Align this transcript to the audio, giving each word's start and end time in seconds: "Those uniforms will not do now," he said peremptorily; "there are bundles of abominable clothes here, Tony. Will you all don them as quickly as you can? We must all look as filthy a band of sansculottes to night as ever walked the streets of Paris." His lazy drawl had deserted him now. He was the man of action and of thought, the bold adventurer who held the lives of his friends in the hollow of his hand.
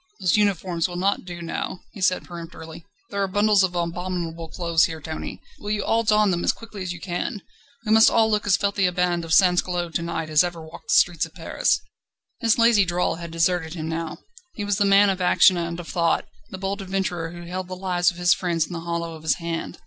"Those 0.19 0.35
uniforms 0.35 0.87
will 0.87 0.95
not 0.95 1.25
do 1.25 1.43
now," 1.43 1.81
he 1.91 2.01
said 2.01 2.25
peremptorily; 2.25 2.83
"there 3.11 3.21
are 3.21 3.27
bundles 3.27 3.61
of 3.61 3.75
abominable 3.75 4.49
clothes 4.49 4.85
here, 4.85 4.99
Tony. 5.03 5.39
Will 5.59 5.69
you 5.69 5.85
all 5.85 6.01
don 6.01 6.31
them 6.31 6.43
as 6.43 6.51
quickly 6.53 6.81
as 6.81 6.91
you 6.91 6.99
can? 6.99 7.43
We 7.85 7.91
must 7.91 8.09
all 8.09 8.27
look 8.27 8.47
as 8.47 8.57
filthy 8.57 8.87
a 8.87 8.91
band 8.91 9.23
of 9.23 9.31
sansculottes 9.31 9.93
to 9.97 10.01
night 10.01 10.31
as 10.31 10.43
ever 10.43 10.59
walked 10.59 10.87
the 10.87 10.95
streets 10.95 11.27
of 11.27 11.35
Paris." 11.35 11.81
His 12.39 12.57
lazy 12.57 12.83
drawl 12.83 13.17
had 13.17 13.29
deserted 13.29 13.75
him 13.75 13.87
now. 13.89 14.17
He 14.55 14.65
was 14.65 14.77
the 14.79 14.85
man 14.85 15.11
of 15.11 15.21
action 15.21 15.55
and 15.55 15.79
of 15.79 15.87
thought, 15.87 16.25
the 16.49 16.57
bold 16.57 16.81
adventurer 16.81 17.29
who 17.29 17.43
held 17.43 17.67
the 17.67 17.75
lives 17.75 18.09
of 18.09 18.17
his 18.17 18.33
friends 18.33 18.65
in 18.65 18.73
the 18.73 18.79
hollow 18.79 19.13
of 19.13 19.21
his 19.21 19.35
hand. 19.35 19.77